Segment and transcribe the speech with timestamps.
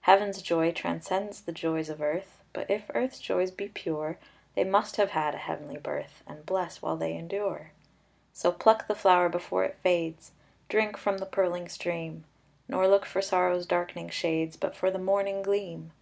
[0.00, 4.18] Heaven's joy transcends the joys of earth, But if earth's joys be pure
[4.56, 7.70] They must have had a heavenly birth, And bless while they endure;
[8.32, 10.32] So pluck the flower before it fades
[10.68, 12.24] Drink from the purling stream;
[12.66, 15.92] Nor look for sorrow's darkening shades, But for the morning gleam.